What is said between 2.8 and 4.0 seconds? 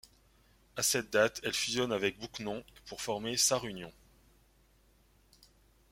pour former Sarre-Union.